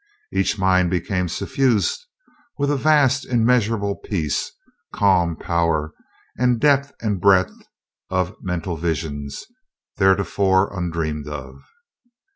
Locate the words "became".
0.89-1.29